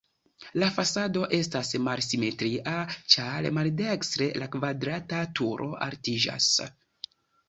La 0.61 0.67
fasado 0.75 1.25
estas 1.39 1.67
malsimetria, 1.87 2.73
ĉar 3.15 3.47
maldekstre 3.57 4.31
la 4.45 4.47
kvadrata 4.57 5.21
turo 5.41 5.69
altiĝas. 5.89 6.49